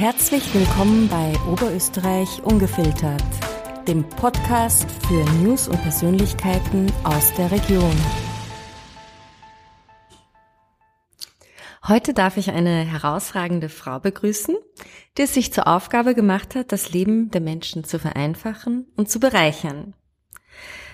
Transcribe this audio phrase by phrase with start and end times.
[0.00, 3.22] Herzlich willkommen bei Oberösterreich Ungefiltert,
[3.86, 7.94] dem Podcast für News und Persönlichkeiten aus der Region.
[11.86, 14.56] Heute darf ich eine herausragende Frau begrüßen,
[15.18, 19.20] die es sich zur Aufgabe gemacht hat, das Leben der Menschen zu vereinfachen und zu
[19.20, 19.92] bereichern.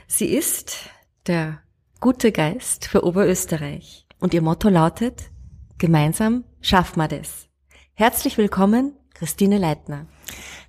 [0.08, 0.90] Sie ist
[1.28, 1.62] der
[2.00, 5.30] gute Geist für Oberösterreich und ihr Motto lautet,
[5.78, 7.46] gemeinsam schaffen wir das.
[7.98, 10.04] Herzlich willkommen, Christine Leitner.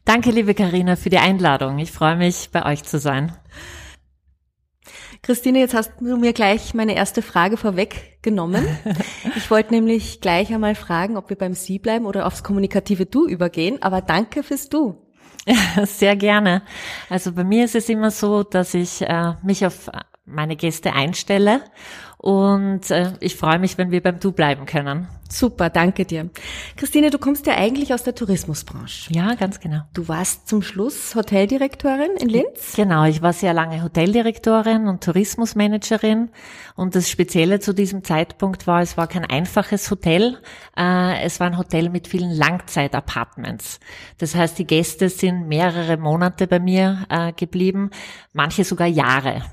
[0.06, 1.78] Danke, liebe Karina, für die Einladung.
[1.78, 3.36] Ich freue mich, bei euch zu sein.
[5.24, 8.66] Christine, jetzt hast du mir gleich meine erste Frage vorweggenommen.
[9.36, 13.28] Ich wollte nämlich gleich einmal fragen, ob wir beim Sie bleiben oder aufs kommunikative Du
[13.28, 15.06] übergehen, aber danke fürs Du.
[15.84, 16.62] Sehr gerne.
[17.10, 19.92] Also bei mir ist es immer so, dass ich äh, mich auf
[20.24, 21.62] meine Gäste einstelle
[22.18, 25.08] und äh, ich freue mich, wenn wir beim Du bleiben können.
[25.30, 26.30] Super, danke dir.
[26.78, 29.14] Christine, du kommst ja eigentlich aus der Tourismusbranche.
[29.14, 29.82] Ja, ganz genau.
[29.94, 32.74] Du warst zum Schluss Hoteldirektorin in Linz?
[32.76, 36.30] Genau, ich war sehr lange Hoteldirektorin und Tourismusmanagerin.
[36.76, 40.38] Und das Spezielle zu diesem Zeitpunkt war, es war kein einfaches Hotel.
[40.78, 43.80] Äh, es war ein Hotel mit vielen Langzeitapartments.
[44.18, 47.92] Das heißt, die Gäste sind mehrere Monate bei mir äh, geblieben,
[48.34, 49.44] manche sogar Jahre.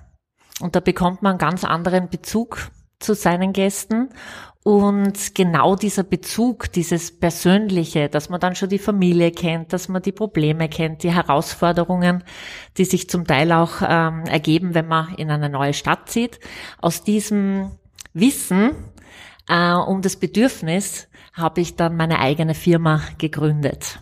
[0.61, 4.11] Und da bekommt man einen ganz anderen Bezug zu seinen Gästen.
[4.63, 10.01] Und genau dieser Bezug, dieses Persönliche, dass man dann schon die Familie kennt, dass man
[10.01, 12.25] die Probleme kennt, die Herausforderungen,
[12.79, 16.41] die sich zum Teil auch ähm, ergeben, wenn man in eine neue Stadt zieht.
[16.81, 17.73] Aus diesem
[18.15, 18.71] Wissen
[19.49, 24.01] äh, um das Bedürfnis habe ich dann meine eigene Firma gegründet.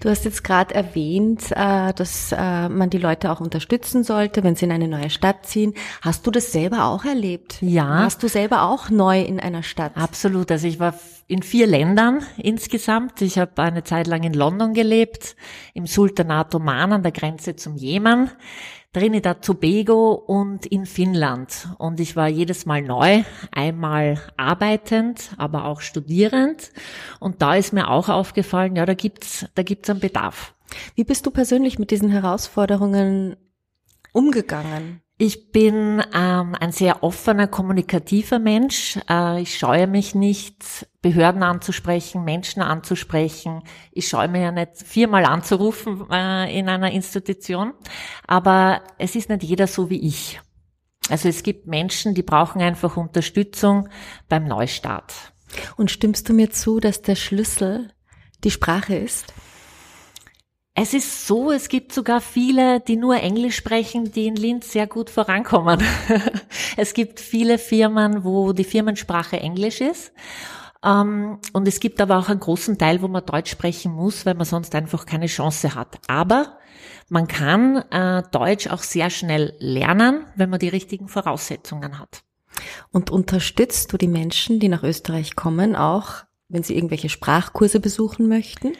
[0.00, 4.56] Du hast jetzt gerade erwähnt, äh, dass äh, man die Leute auch unterstützen sollte, wenn
[4.56, 5.74] sie in eine neue Stadt ziehen.
[6.00, 7.58] Hast du das selber auch erlebt?
[7.60, 7.88] Ja.
[7.88, 9.96] Warst du selber auch neu in einer Stadt?
[9.96, 10.50] Absolut.
[10.50, 10.94] Also ich war
[11.26, 13.22] in vier Ländern insgesamt.
[13.22, 15.36] Ich habe eine Zeit lang in London gelebt,
[15.74, 18.30] im Sultanat Oman an der Grenze zum Jemen.
[18.92, 21.68] Trinidad Tobago und in Finnland.
[21.78, 26.70] Und ich war jedes Mal neu, einmal arbeitend, aber auch studierend.
[27.18, 30.54] Und da ist mir auch aufgefallen, ja, da gibt's, da gibt's einen Bedarf.
[30.94, 33.36] Wie bist du persönlich mit diesen Herausforderungen
[34.12, 35.01] umgegangen?
[35.18, 38.98] Ich bin ähm, ein sehr offener, kommunikativer Mensch.
[39.08, 43.62] Äh, ich scheue mich nicht, Behörden anzusprechen, Menschen anzusprechen.
[43.92, 47.74] Ich scheue mich ja nicht, viermal anzurufen äh, in einer Institution.
[48.26, 50.40] Aber es ist nicht jeder so wie ich.
[51.08, 53.88] Also es gibt Menschen, die brauchen einfach Unterstützung
[54.28, 55.12] beim Neustart.
[55.76, 57.92] Und stimmst du mir zu, dass der Schlüssel
[58.44, 59.32] die Sprache ist?
[60.74, 64.86] Es ist so, es gibt sogar viele, die nur Englisch sprechen, die in Linz sehr
[64.86, 65.82] gut vorankommen.
[66.78, 70.12] es gibt viele Firmen, wo die Firmensprache Englisch ist.
[70.82, 74.34] Ähm, und es gibt aber auch einen großen Teil, wo man Deutsch sprechen muss, weil
[74.34, 75.98] man sonst einfach keine Chance hat.
[76.08, 76.58] Aber
[77.10, 82.22] man kann äh, Deutsch auch sehr schnell lernen, wenn man die richtigen Voraussetzungen hat.
[82.90, 88.26] Und unterstützt du die Menschen, die nach Österreich kommen, auch wenn sie irgendwelche Sprachkurse besuchen
[88.28, 88.72] möchten?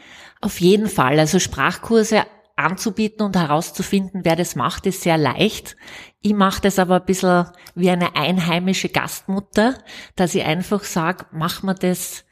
[0.43, 1.19] Auf jeden Fall.
[1.19, 2.25] Also Sprachkurse
[2.57, 5.77] anzubieten und herauszufinden, wer das macht, ist sehr leicht.
[6.21, 9.79] Ich mache das aber ein bisschen wie eine einheimische Gastmutter,
[10.17, 12.25] dass ich einfach sage, mach mir das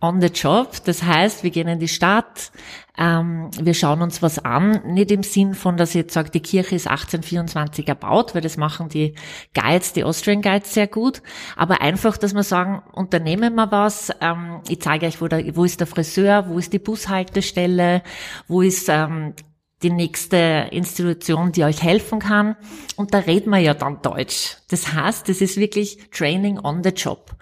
[0.00, 0.84] on the job.
[0.84, 2.52] Das heißt, wir gehen in die Stadt,
[2.98, 6.40] ähm, wir schauen uns was an, nicht im Sinn von, dass ich jetzt sage, die
[6.40, 9.14] Kirche ist 1824 erbaut, weil das machen die
[9.54, 11.22] Guides, die Austrian Guides sehr gut,
[11.56, 15.64] aber einfach, dass wir sagen, unternehmen wir was, ähm, ich zeige euch, wo, der, wo
[15.64, 18.02] ist der Friseur, wo ist die Bushaltestelle,
[18.48, 19.34] wo ist ähm,
[19.82, 22.56] die nächste Institution, die euch helfen kann.
[22.96, 24.56] Und da reden wir ja dann Deutsch.
[24.70, 27.36] Das heißt, das ist wirklich Training on the Job.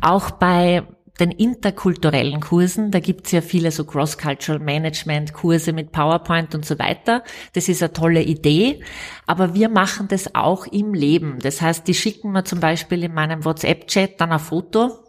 [0.00, 0.84] Auch bei
[1.20, 6.78] den interkulturellen Kursen, da gibt's ja viele so Cross-Cultural Management Kurse mit PowerPoint und so
[6.78, 7.22] weiter.
[7.52, 8.80] Das ist eine tolle Idee,
[9.26, 11.38] aber wir machen das auch im Leben.
[11.40, 15.01] Das heißt, die schicken mir zum Beispiel in meinem WhatsApp-Chat dann ein Foto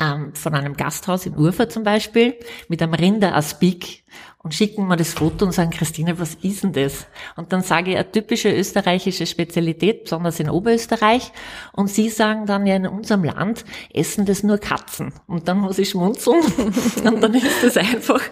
[0.00, 2.34] ähm, von einem Gasthaus in Urfa zum Beispiel
[2.68, 4.04] mit einem Rinder Aspik
[4.38, 7.06] und schicken mir das Foto und sagen, Christine, was ist denn das?
[7.36, 11.32] Und dann sage ich eine typische österreichische Spezialität, besonders in Oberösterreich.
[11.72, 15.12] Und sie sagen dann, ja, in unserem Land essen das nur Katzen.
[15.26, 16.40] Und dann muss ich schmunzeln.
[17.04, 18.22] und dann ist das einfach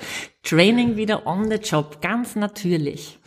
[0.42, 3.18] Training wieder on the job, ganz natürlich.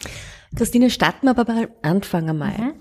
[0.55, 2.57] Christine, starten wir aber beim Anfang einmal.
[2.57, 2.73] Mhm.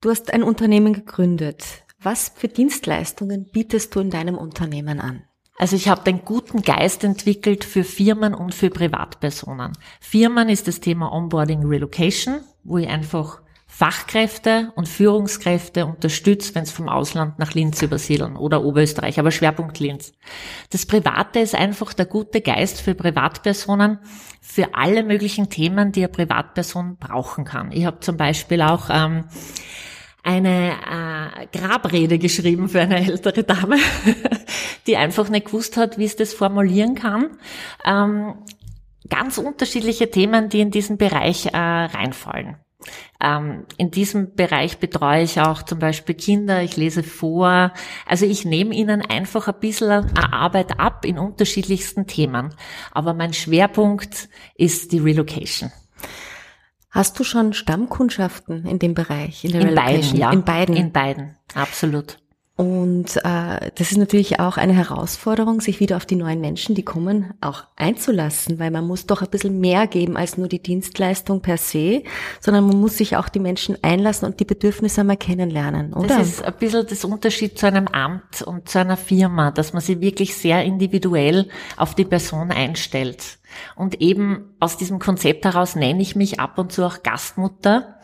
[0.00, 1.83] Du hast ein Unternehmen gegründet.
[2.04, 5.22] Was für Dienstleistungen bietest du in deinem Unternehmen an?
[5.56, 9.72] Also ich habe den guten Geist entwickelt für Firmen und für Privatpersonen.
[10.02, 16.72] Firmen ist das Thema Onboarding Relocation, wo ich einfach Fachkräfte und Führungskräfte unterstützt, wenn es
[16.72, 20.12] vom Ausland nach Linz übersiedeln oder Oberösterreich, aber Schwerpunkt Linz.
[20.68, 23.98] Das Private ist einfach der gute Geist für Privatpersonen,
[24.42, 27.72] für alle möglichen Themen, die eine Privatperson brauchen kann.
[27.72, 29.24] Ich habe zum Beispiel auch ähm,
[30.24, 33.76] eine äh, Grabrede geschrieben für eine ältere Dame,
[34.86, 37.36] die einfach nicht gewusst hat, wie es das formulieren kann.
[37.84, 38.34] Ähm,
[39.08, 42.56] ganz unterschiedliche Themen, die in diesen Bereich äh, reinfallen.
[43.22, 47.72] Ähm, in diesem Bereich betreue ich auch zum Beispiel Kinder, ich lese vor.
[48.06, 52.54] Also ich nehme ihnen einfach ein bisschen Arbeit ab in unterschiedlichsten Themen.
[52.92, 55.70] Aber mein Schwerpunkt ist die Relocation.
[56.94, 59.74] Hast du schon Stammkundschaften in dem Bereich, in der in?
[59.74, 60.30] Beiden, ja.
[60.30, 60.76] In beiden.
[60.76, 62.18] In beiden, absolut.
[62.56, 66.84] Und äh, das ist natürlich auch eine Herausforderung, sich wieder auf die neuen Menschen, die
[66.84, 71.40] kommen, auch einzulassen, weil man muss doch ein bisschen mehr geben als nur die Dienstleistung
[71.40, 72.04] per se,
[72.38, 76.18] sondern man muss sich auch die Menschen einlassen und die Bedürfnisse einmal kennenlernen, oder?
[76.18, 79.82] Das ist ein bisschen das Unterschied zu einem Amt und zu einer Firma, dass man
[79.82, 83.38] sich wirklich sehr individuell auf die Person einstellt.
[83.74, 87.98] Und eben aus diesem Konzept heraus nenne ich mich ab und zu auch Gastmutter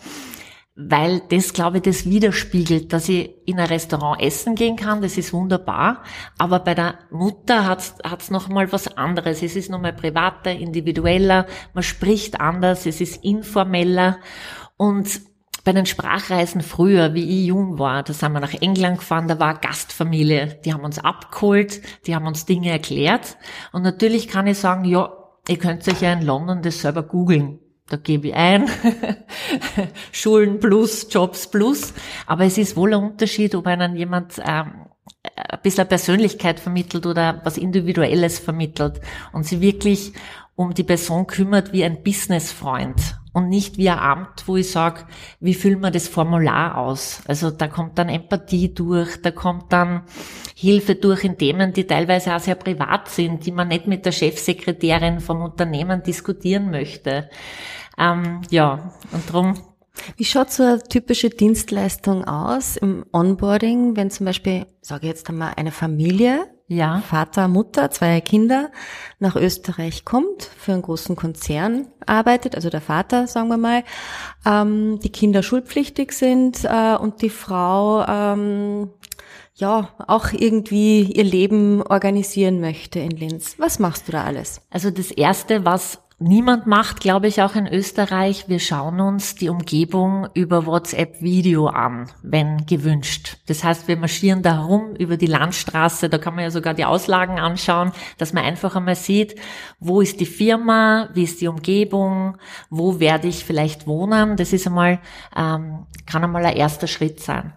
[0.88, 5.18] weil das, glaube ich, das widerspiegelt, dass ich in ein Restaurant essen gehen kann, das
[5.18, 6.02] ist wunderbar,
[6.38, 9.42] aber bei der Mutter hat's hat's noch mal was anderes.
[9.42, 14.18] Es ist noch mal privater, individueller, man spricht anders, es ist informeller.
[14.76, 15.20] Und
[15.64, 19.38] bei den Sprachreisen früher, wie ich jung war, da sind wir nach England gefahren, da
[19.38, 23.36] war Gastfamilie, die haben uns abgeholt, die haben uns Dinge erklärt.
[23.72, 25.12] Und natürlich kann ich sagen, ja,
[25.48, 27.59] ihr könnt euch ja in London das selber googeln
[27.90, 28.70] da gebe ich ein,
[30.12, 31.92] Schulen plus, Jobs plus.
[32.26, 34.86] Aber es ist wohl ein Unterschied, ob einem jemand ähm,
[35.36, 39.00] ein bisschen Persönlichkeit vermittelt oder was Individuelles vermittelt
[39.32, 40.12] und sie wirklich
[40.54, 45.06] um die Person kümmert wie ein Businessfreund und nicht wie ein Amt, wo ich sage,
[45.38, 47.22] wie füllen wir das Formular aus?
[47.26, 50.02] Also da kommt dann Empathie durch, da kommt dann
[50.54, 54.12] Hilfe durch in Themen, die teilweise auch sehr privat sind, die man nicht mit der
[54.12, 57.30] Chefsekretärin vom Unternehmen diskutieren möchte.
[57.98, 59.54] Ähm, ja, und darum
[60.16, 65.28] wie schaut so eine typische Dienstleistung aus im Onboarding, wenn zum Beispiel, sage ich jetzt
[65.28, 67.00] einmal, eine Familie, ja.
[67.00, 68.70] Vater, Mutter, zwei Kinder
[69.18, 73.82] nach Österreich kommt, für einen großen Konzern arbeitet, also der Vater, sagen wir mal,
[74.46, 78.90] ähm, die Kinder schulpflichtig sind äh, und die Frau ähm,
[79.56, 83.56] ja auch irgendwie ihr Leben organisieren möchte in Linz.
[83.58, 84.60] Was machst du da alles?
[84.70, 88.44] Also das erste, was niemand macht, glaube ich, auch in Österreich.
[88.46, 93.38] Wir schauen uns die Umgebung über WhatsApp-Video an, wenn gewünscht.
[93.46, 96.84] Das heißt, wir marschieren da herum über die Landstraße, da kann man ja sogar die
[96.84, 99.34] Auslagen anschauen, dass man einfach einmal sieht,
[99.80, 102.36] wo ist die Firma, wie ist die Umgebung,
[102.68, 104.36] wo werde ich vielleicht wohnen.
[104.36, 105.00] Das ist einmal,
[105.34, 107.54] ähm, kann einmal ein erster Schritt sein.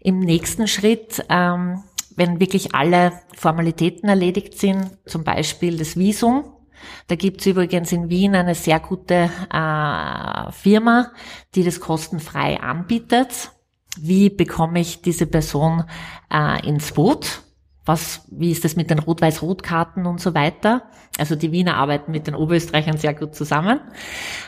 [0.00, 1.84] Im nächsten Schritt, ähm,
[2.16, 6.44] wenn wirklich alle Formalitäten erledigt sind, zum Beispiel das Visum,
[7.08, 11.12] da gibt's übrigens in Wien eine sehr gute äh, Firma,
[11.54, 13.50] die das kostenfrei anbietet.
[13.98, 15.84] Wie bekomme ich diese Person
[16.32, 17.42] äh, ins Boot?
[17.84, 20.84] Was, wie ist das mit den Rot-Weiß-Rot-Karten und so weiter?
[21.18, 23.80] Also die Wiener arbeiten mit den Oberösterreichern sehr gut zusammen.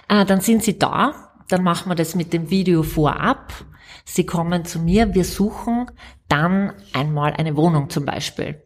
[0.08, 3.52] Äh, dann sind sie da, dann machen wir das mit dem Video vorab.
[4.04, 5.90] Sie kommen zu mir, wir suchen
[6.28, 8.62] dann einmal eine Wohnung zum Beispiel.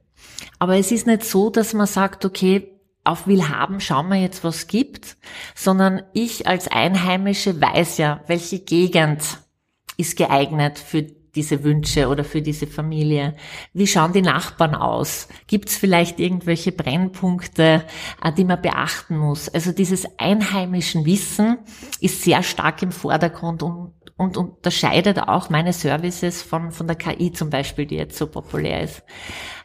[0.58, 2.75] Aber es ist nicht so, dass man sagt, okay,
[3.06, 5.16] auf Willhaben schauen wir jetzt, was gibt,
[5.54, 9.22] sondern ich als Einheimische weiß ja, welche Gegend
[9.96, 13.36] ist geeignet für diese Wünsche oder für diese Familie?
[13.72, 15.28] Wie schauen die Nachbarn aus?
[15.46, 17.84] Gibt es vielleicht irgendwelche Brennpunkte,
[18.22, 19.48] äh, die man beachten muss?
[19.48, 21.58] Also dieses einheimischen Wissen
[22.00, 27.32] ist sehr stark im Vordergrund und, und unterscheidet auch meine Services von, von der KI
[27.32, 29.02] zum Beispiel, die jetzt so populär ist.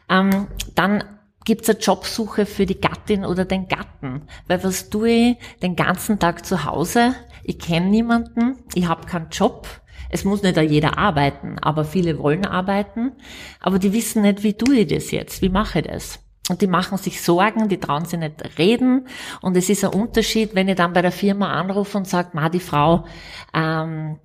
[0.08, 1.04] Ähm, dann
[1.44, 4.22] gibt's eine Jobsuche für die Gattin oder den Gatten.
[4.46, 7.14] Weil was tue ich den ganzen Tag zu Hause?
[7.44, 9.68] Ich kenne niemanden, ich habe keinen Job.
[10.10, 13.12] Es muss nicht jeder arbeiten, aber viele wollen arbeiten.
[13.60, 15.40] Aber die wissen nicht, wie tue ich das jetzt?
[15.40, 16.18] Wie mache ich das?
[16.50, 19.06] Und die machen sich Sorgen, die trauen sich nicht reden.
[19.40, 22.48] Und es ist ein Unterschied, wenn ich dann bei der Firma anrufe und sage, ma,
[22.48, 23.06] die Frau,
[23.54, 24.18] ähm,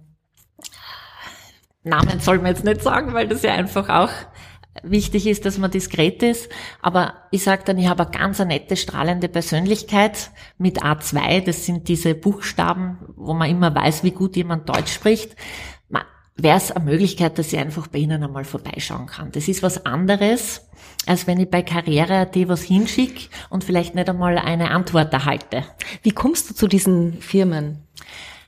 [1.84, 4.12] Namen soll man jetzt nicht sagen, weil das ja einfach auch
[4.84, 6.50] wichtig ist, dass man diskret ist.
[6.82, 11.42] Aber ich sage dann, ich habe eine ganz nette, strahlende Persönlichkeit mit A2.
[11.42, 15.36] Das sind diese Buchstaben, wo man immer weiß, wie gut jemand Deutsch spricht.
[16.40, 19.32] Wäre es eine Möglichkeit, dass ich einfach bei Ihnen einmal vorbeischauen kann.
[19.32, 20.70] Das ist was anderes,
[21.08, 25.64] als wenn ich bei Karriere.at was hinschicke und vielleicht nicht einmal eine Antwort erhalte.
[26.04, 27.88] Wie kommst du zu diesen Firmen?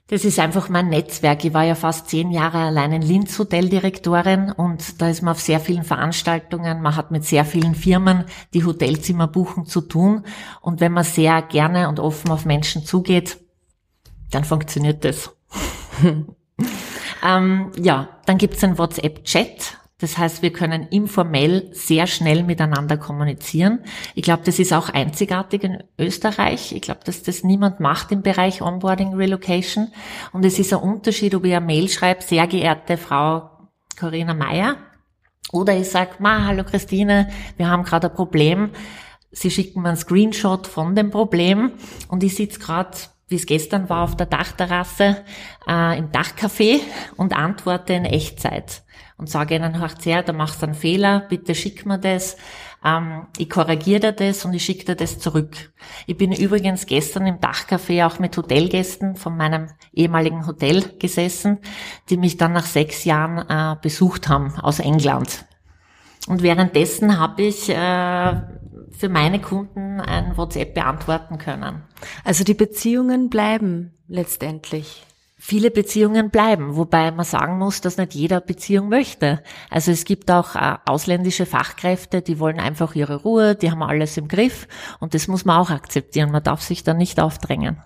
[0.10, 1.46] Das ist einfach mein Netzwerk.
[1.46, 5.40] Ich war ja fast zehn Jahre allein in Linz Hoteldirektorin und da ist man auf
[5.40, 8.26] sehr vielen Veranstaltungen, man hat mit sehr vielen Firmen,
[8.56, 10.24] die Hotelzimmer buchen, zu tun.
[10.62, 13.38] Und wenn man sehr gerne und offen auf Menschen zugeht,
[14.32, 15.38] dann funktioniert das.
[17.24, 19.79] ähm, ja, dann gibt's einen WhatsApp-Chat.
[20.00, 23.80] Das heißt, wir können informell sehr schnell miteinander kommunizieren.
[24.16, 26.72] Ich glaube, das ist auch einzigartig in Österreich.
[26.72, 29.90] Ich glaube, dass das niemand macht im Bereich Onboarding Relocation.
[30.32, 33.50] Und es ist ein Unterschied, ob ich eine Mail schreibe, sehr geehrte Frau
[34.00, 34.78] Corinna Meyer,
[35.52, 38.70] oder ich sag, ma, hallo Christine, wir haben gerade ein Problem.
[39.32, 41.72] Sie schicken mir einen Screenshot von dem Problem
[42.08, 42.98] und ich sitze gerade
[43.30, 45.24] wie es gestern war, auf der Dachterrasse
[45.68, 46.80] äh, im Dachcafé
[47.16, 48.82] und antworte in Echtzeit
[49.20, 52.38] und sage ihnen, hört her, da machst du einen Fehler, bitte schick mir das.
[52.84, 55.74] Ähm, ich korrigiere dir das und ich schicke dir das zurück.
[56.08, 61.60] Ich bin übrigens gestern im Dachcafé auch mit Hotelgästen von meinem ehemaligen Hotel gesessen,
[62.10, 65.46] die mich dann nach sechs Jahren äh, besucht haben aus England.
[66.28, 68.42] Und währenddessen habe ich äh,
[68.92, 71.84] für meine Kunden ein WhatsApp beantworten können.
[72.24, 75.06] Also die Beziehungen bleiben letztendlich.
[75.42, 79.42] Viele Beziehungen bleiben, wobei man sagen muss, dass nicht jeder Beziehung möchte.
[79.70, 84.18] Also es gibt auch äh, ausländische Fachkräfte, die wollen einfach ihre Ruhe, die haben alles
[84.18, 84.68] im Griff
[85.00, 86.32] und das muss man auch akzeptieren.
[86.32, 87.82] Man darf sich da nicht aufdrängen.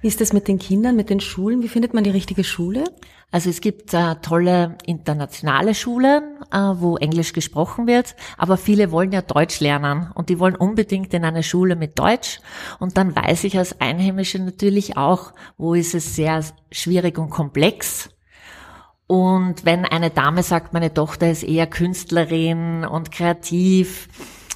[0.00, 1.62] Wie ist das mit den Kindern, mit den Schulen?
[1.62, 2.84] Wie findet man die richtige Schule?
[3.32, 9.12] Also es gibt äh, tolle internationale Schulen, äh, wo Englisch gesprochen wird, aber viele wollen
[9.12, 12.40] ja Deutsch lernen und die wollen unbedingt in eine Schule mit Deutsch.
[12.78, 18.10] Und dann weiß ich als Einheimische natürlich auch, wo ist es sehr schwierig und komplex.
[19.08, 24.08] Und wenn eine Dame sagt, meine Tochter ist eher Künstlerin und kreativ,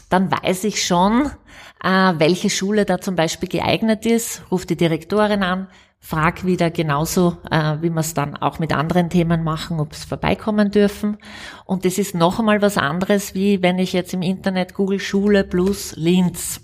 [0.08, 1.30] dann weiß ich schon,
[1.82, 5.68] äh, welche Schule da zum Beispiel geeignet ist, ruft die Direktorin an,
[5.98, 10.04] frag wieder genauso, äh, wie wir es dann auch mit anderen Themen machen, ob es
[10.04, 11.18] vorbeikommen dürfen.
[11.64, 15.44] Und das ist noch einmal was anderes, wie wenn ich jetzt im Internet google Schule
[15.44, 16.60] plus Linz.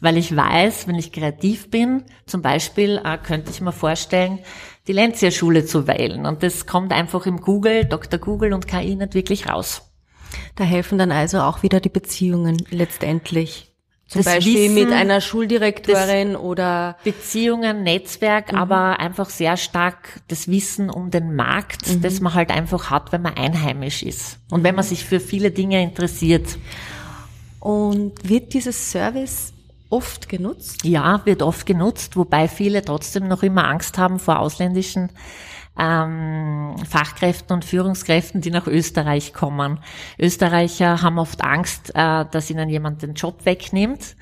[0.00, 4.40] Weil ich weiß, wenn ich kreativ bin, zum Beispiel äh, könnte ich mir vorstellen,
[4.86, 6.26] die Lenzia Schule zu wählen.
[6.26, 8.18] Und das kommt einfach im Google, Dr.
[8.18, 9.90] Google und KI nicht wirklich raus.
[10.56, 13.69] Da helfen dann also auch wieder die Beziehungen letztendlich.
[14.10, 20.48] Zum Das Beispiel Wissen, mit einer Schuldirektorin oder Beziehungen, Netzwerk, aber einfach sehr stark das
[20.48, 24.74] Wissen um den Markt, das man halt einfach hat, wenn man einheimisch ist und wenn
[24.74, 26.58] man sich für viele Dinge interessiert.
[27.60, 29.52] und wird dieses Service
[29.90, 30.84] oft genutzt?
[30.84, 35.10] Ja, wird oft genutzt, wobei viele trotzdem noch immer Angst haben vor ausländischen
[35.78, 39.80] ähm, Fachkräften und Führungskräften, die nach Österreich kommen.
[40.18, 44.16] Österreicher haben oft Angst, äh, dass ihnen jemand den Job wegnimmt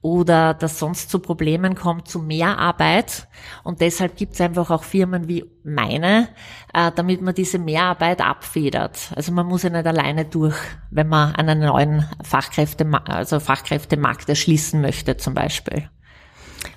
[0.00, 3.26] oder dass sonst zu Problemen kommt, zu Mehrarbeit.
[3.62, 6.28] Und deshalb gibt es einfach auch Firmen wie meine,
[6.74, 9.12] äh, damit man diese Mehrarbeit abfedert.
[9.16, 10.56] Also man muss ja nicht alleine durch,
[10.90, 15.88] wenn man einen neuen Fachkräfte, also Fachkräftemarkt erschließen möchte zum Beispiel.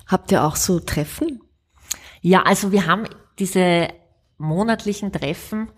[0.07, 1.41] Habt ihr auch so Treffen?
[2.21, 3.03] Ja, also wir haben
[3.39, 3.89] diese
[4.37, 5.69] monatlichen Treffen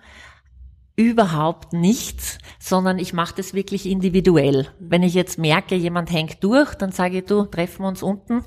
[0.95, 4.67] überhaupt nichts, sondern ich mache das wirklich individuell.
[4.79, 8.43] Wenn ich jetzt merke, jemand hängt durch, dann sage ich, du, treffen wir uns unten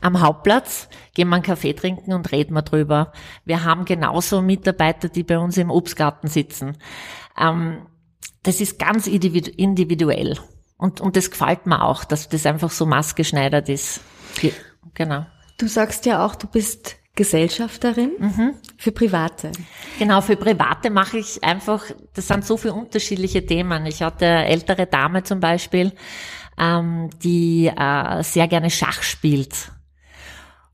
[0.00, 3.12] am Hauptplatz, gehen wir einen Kaffee trinken und reden wir drüber.
[3.44, 6.76] Wir haben genauso Mitarbeiter, die bei uns im Obstgarten sitzen.
[7.38, 7.86] Ähm,
[8.42, 10.36] das ist ganz individu individuell.
[10.76, 14.00] Und, und das gefällt mir auch, dass das einfach so maßgeschneidert ist.
[14.40, 14.52] Ge-
[14.94, 15.26] Genau.
[15.58, 18.12] Du sagst ja auch, du bist Gesellschafterin
[18.76, 19.52] für Private.
[19.98, 23.86] Genau, für Private mache ich einfach, das sind so viele unterschiedliche Themen.
[23.86, 25.92] Ich hatte eine ältere Dame zum Beispiel,
[26.58, 29.70] ähm, die äh, sehr gerne Schach spielt.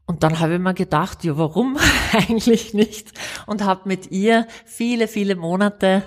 [0.07, 1.79] Und dann habe ich mir gedacht, ja, warum
[2.13, 3.13] eigentlich nicht?
[3.47, 6.03] Und habe mit ihr viele, viele Monate,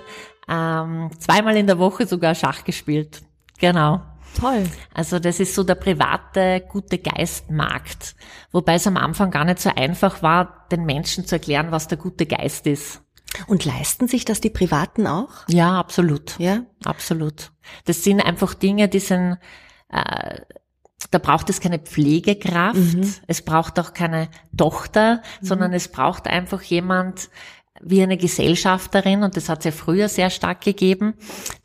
[0.48, 3.22] ähm, zweimal in der Woche sogar Schach gespielt.
[3.58, 4.02] Genau.
[4.38, 4.64] Toll.
[4.92, 8.16] Also das ist so der private gute Geistmarkt,
[8.52, 11.98] wobei es am Anfang gar nicht so einfach war, den Menschen zu erklären, was der
[11.98, 13.02] gute Geist ist.
[13.46, 15.30] Und leisten sich das die Privaten auch?
[15.48, 16.38] Ja, absolut.
[16.38, 16.62] Ja.
[16.84, 17.50] Absolut.
[17.84, 19.38] Das sind einfach Dinge, die sind,
[19.88, 20.40] äh,
[21.10, 22.78] da braucht es keine Pflegekraft,
[23.26, 27.28] es braucht auch keine Tochter, sondern es braucht einfach jemand,
[27.80, 31.14] wie eine Gesellschafterin, und das hat es ja früher sehr stark gegeben,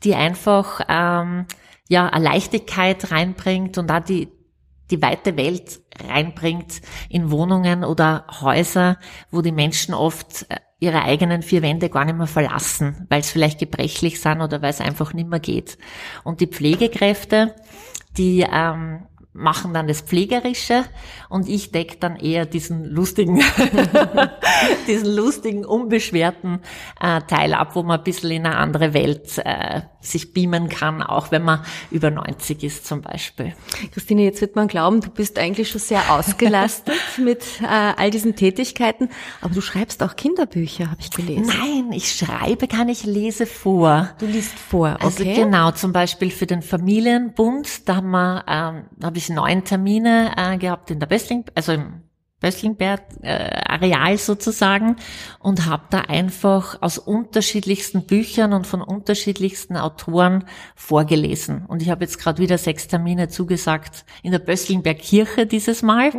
[0.02, 1.46] die einfach ähm,
[1.90, 4.28] ja eine Leichtigkeit reinbringt und auch die
[4.90, 8.98] die weite Welt reinbringt in Wohnungen oder Häuser,
[9.30, 13.30] wo die Menschen oft äh, ihre eigenen vier Wände gar nicht mehr verlassen, weil es
[13.30, 15.78] vielleicht gebrechlich sind oder weil es einfach nicht mehr geht.
[16.24, 17.54] Und die Pflegekräfte,
[18.16, 20.84] die ähm, machen dann das Pflegerische
[21.28, 23.40] und ich decke dann eher diesen lustigen,
[24.88, 26.60] diesen lustigen, unbeschwerten
[27.00, 31.02] äh, Teil ab, wo man ein bisschen in eine andere Welt äh, sich beamen kann,
[31.02, 33.54] auch wenn man über 90 ist zum Beispiel.
[33.92, 38.36] Christine, jetzt wird man glauben, du bist eigentlich schon sehr ausgelastet mit äh, all diesen
[38.36, 41.46] Tätigkeiten, aber du schreibst auch Kinderbücher, habe ich gelesen.
[41.46, 44.10] Nein, ich schreibe kann ich lese vor.
[44.18, 45.04] Du liest vor, okay.
[45.04, 50.32] Also genau, zum Beispiel für den Familienbund, da haben wir, ähm, habe ich neun Termine
[50.36, 52.02] äh, gehabt in der Bössling, also im
[52.40, 54.96] Bösslingberg äh, Areal sozusagen
[55.38, 60.44] und habe da einfach aus unterschiedlichsten Büchern und von unterschiedlichsten Autoren
[60.74, 61.66] vorgelesen.
[61.66, 66.12] Und ich habe jetzt gerade wieder sechs Termine zugesagt in der Bösslingberg Kirche dieses Mal.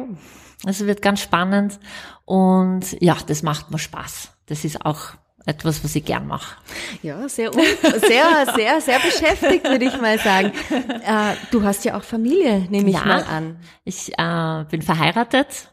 [0.66, 1.80] Also wird ganz spannend
[2.26, 4.32] und ja, das macht mir Spaß.
[4.46, 5.14] Das ist auch
[5.46, 6.56] etwas, was ich gern mache.
[7.02, 10.52] Ja, sehr, sehr, sehr, sehr beschäftigt, würde ich mal sagen.
[10.70, 13.60] Äh, du hast ja auch Familie, nehme ich ja, mal an.
[13.84, 15.72] Ich äh, bin verheiratet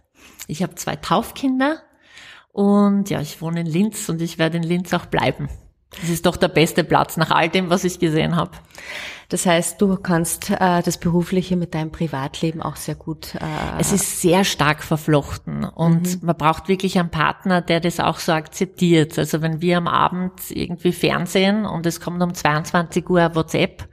[0.49, 1.81] ich habe zwei Taufkinder
[2.51, 5.49] und ja, ich wohne in Linz und ich werde in Linz auch bleiben.
[6.01, 8.51] Das ist doch der beste Platz nach all dem, was ich gesehen habe.
[9.31, 13.35] Das heißt, du kannst äh, das Berufliche mit deinem Privatleben auch sehr gut.
[13.35, 16.27] Äh es ist sehr stark verflochten und mhm.
[16.27, 19.19] man braucht wirklich einen Partner, der das auch so akzeptiert.
[19.19, 23.89] Also wenn wir am Abend irgendwie Fernsehen und es kommt um 22 Uhr WhatsApp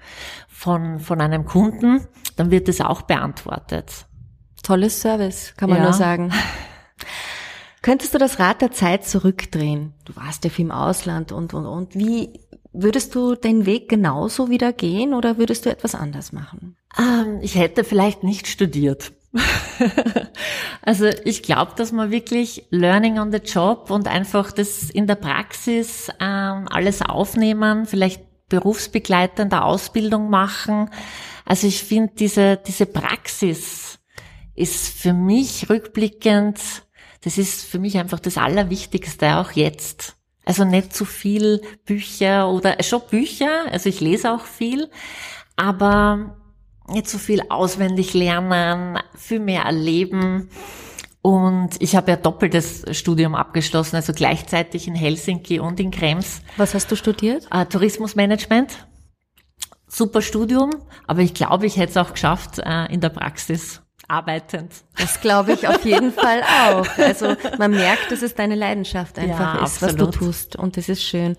[0.48, 4.06] von, von einem Kunden, dann wird das auch beantwortet.
[4.66, 5.84] Tolles Service, kann man ja.
[5.86, 6.34] nur sagen.
[7.84, 9.94] Könntest du das Rad der Zeit zurückdrehen?
[10.06, 11.94] Du warst ja viel im Ausland und, und, und.
[11.94, 12.40] Wie
[12.74, 16.76] würdest du den Weg genauso wieder gehen oder würdest du etwas anders machen?
[16.98, 19.14] Ähm, ich hätte vielleicht nicht studiert.
[20.82, 25.16] also ich glaube, dass man wirklich Learning on the Job und einfach das in der
[25.16, 30.90] Praxis ähm, alles aufnehmen, vielleicht berufsbegleitende Ausbildung machen.
[31.46, 33.85] Also ich finde diese, diese Praxis
[34.56, 36.60] ist für mich rückblickend,
[37.24, 40.16] das ist für mich einfach das Allerwichtigste, auch jetzt.
[40.46, 44.90] Also nicht zu viel Bücher oder schon Bücher, also ich lese auch viel,
[45.56, 46.38] aber
[46.88, 50.50] nicht zu viel auswendig lernen, viel mehr erleben.
[51.24, 56.42] Und ich habe ja doppeltes Studium abgeschlossen, also gleichzeitig in Helsinki und in Krems.
[56.58, 57.48] Was hast du studiert?
[57.50, 58.86] Äh, Tourismusmanagement.
[59.88, 60.70] Super Studium,
[61.08, 64.72] aber ich glaube, ich hätte es auch geschafft äh, in der Praxis arbeitend.
[64.98, 66.88] Das glaube ich auf jeden Fall auch.
[66.98, 70.00] Also man merkt, dass es deine Leidenschaft einfach ja, ist, absolut.
[70.00, 70.56] was du tust.
[70.56, 71.38] Und das ist schön.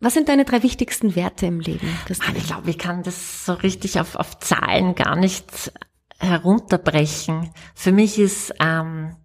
[0.00, 1.88] Was sind deine drei wichtigsten Werte im Leben?
[2.06, 2.38] Christine?
[2.38, 5.72] Ich glaube, ich kann das so richtig auf, auf Zahlen gar nicht
[6.20, 7.52] herunterbrechen.
[7.74, 9.16] Für mich ist ähm,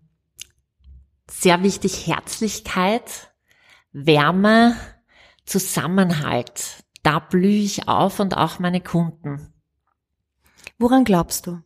[1.29, 3.33] sehr wichtig Herzlichkeit,
[3.91, 4.75] Wärme,
[5.45, 6.83] Zusammenhalt.
[7.03, 9.53] Da blühe ich auf und auch meine Kunden.
[10.79, 11.59] Woran glaubst du?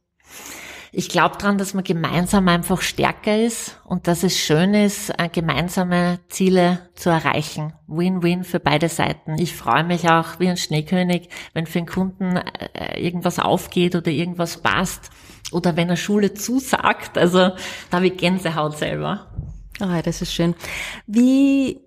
[0.91, 5.29] Ich glaube dran, dass man gemeinsam einfach stärker ist und dass es schön ist, äh,
[5.29, 7.73] gemeinsame Ziele zu erreichen.
[7.87, 9.37] Win-win für beide Seiten.
[9.37, 14.11] Ich freue mich auch wie ein Schneekönig, wenn für einen Kunden äh, irgendwas aufgeht oder
[14.11, 15.09] irgendwas passt
[15.51, 17.17] oder wenn er Schule zusagt.
[17.17, 19.31] Also da habe ich Gänsehaut selber.
[19.79, 20.55] Ah, das ist schön.
[21.05, 21.81] Wie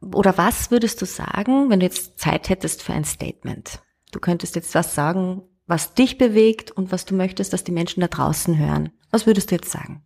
[0.00, 3.80] oder was würdest du sagen, wenn du jetzt Zeit hättest für ein Statement?
[4.12, 8.00] Du könntest jetzt was sagen, was dich bewegt und was du möchtest, dass die Menschen
[8.00, 8.90] da draußen hören.
[9.10, 10.02] Was würdest du jetzt sagen?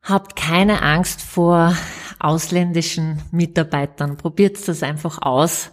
[0.00, 1.76] Habt keine Angst vor
[2.20, 4.16] ausländischen Mitarbeitern.
[4.16, 5.72] Probiert das einfach aus.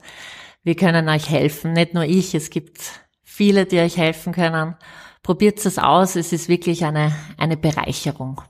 [0.64, 1.74] Wir können euch helfen.
[1.74, 2.82] Nicht nur ich, es gibt
[3.22, 4.76] viele, die euch helfen können.
[5.22, 6.16] Probiert es aus.
[6.16, 8.42] Es ist wirklich eine, eine Bereicherung.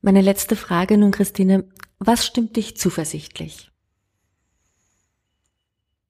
[0.00, 1.68] Meine letzte Frage nun, Christine.
[1.98, 3.70] Was stimmt dich zuversichtlich?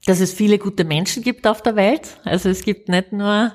[0.07, 2.19] Dass es viele gute Menschen gibt auf der Welt.
[2.25, 3.53] Also es gibt nicht nur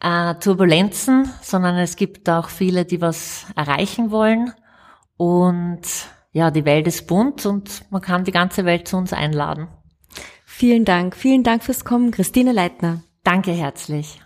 [0.00, 4.52] äh, Turbulenzen, sondern es gibt auch viele, die was erreichen wollen.
[5.16, 5.82] Und
[6.32, 9.68] ja, die Welt ist bunt und man kann die ganze Welt zu uns einladen.
[10.46, 11.14] Vielen Dank.
[11.14, 13.02] Vielen Dank fürs Kommen, Christine Leitner.
[13.22, 14.22] Danke herzlich.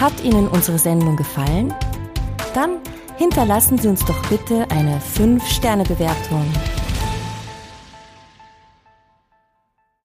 [0.00, 1.74] Hat Ihnen unsere Sendung gefallen?
[2.54, 2.78] Dann
[3.18, 6.46] hinterlassen Sie uns doch bitte eine 5-Sterne-Bewertung